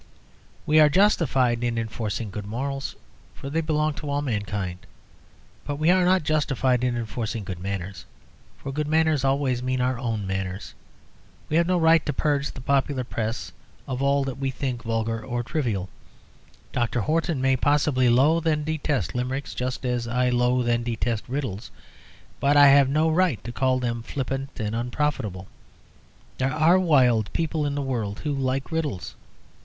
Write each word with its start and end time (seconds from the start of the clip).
We 0.65 0.79
are 0.79 0.89
justified 0.89 1.63
in 1.63 1.77
enforcing 1.77 2.31
good 2.31 2.47
morals, 2.47 2.95
for 3.35 3.51
they 3.51 3.61
belong 3.61 3.93
to 4.01 4.09
all 4.09 4.23
mankind; 4.23 4.87
but 5.63 5.75
we 5.75 5.91
are 5.91 6.03
not 6.03 6.23
justified 6.23 6.83
in 6.83 6.97
enforcing 6.97 7.43
good 7.43 7.59
manners, 7.59 8.05
for 8.57 8.71
good 8.71 8.87
manners 8.87 9.23
always 9.23 9.61
mean 9.61 9.79
our 9.79 9.99
own 9.99 10.25
manners. 10.25 10.73
We 11.49 11.57
have 11.57 11.67
no 11.67 11.77
right 11.77 12.03
to 12.07 12.13
purge 12.13 12.49
the 12.51 12.61
popular 12.61 13.03
Press 13.03 13.51
of 13.87 14.01
all 14.01 14.23
that 14.23 14.39
we 14.39 14.49
think 14.49 14.81
vulgar 14.81 15.23
or 15.23 15.43
trivial. 15.43 15.87
Dr. 16.71 17.01
Horton 17.01 17.39
may 17.39 17.55
possibly 17.55 18.09
loathe 18.09 18.47
and 18.47 18.65
detest 18.65 19.13
Limericks 19.13 19.53
just 19.53 19.85
as 19.85 20.07
I 20.07 20.29
loathe 20.31 20.67
and 20.67 20.83
detest 20.83 21.25
riddles; 21.27 21.69
but 22.39 22.57
I 22.57 22.69
have 22.69 22.89
no 22.89 23.11
right 23.11 23.43
to 23.43 23.51
call 23.51 23.77
them 23.77 24.01
flippant 24.01 24.59
and 24.59 24.75
unprofitable; 24.75 25.47
there 26.39 26.51
are 26.51 26.79
wild 26.79 27.31
people 27.33 27.67
in 27.67 27.75
the 27.75 27.83
world 27.83 28.21
who 28.21 28.31
like 28.33 28.71
riddles. 28.71 29.13